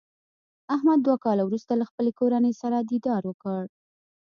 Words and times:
احمد 0.75 0.99
دوه 1.03 1.17
کاله 1.25 1.43
ورسته 1.45 1.73
له 1.81 1.85
خپلې 1.89 2.11
کورنۍ 2.19 2.53
سره 2.61 2.77
دیدار 2.91 3.21
وکړ. 3.27 3.61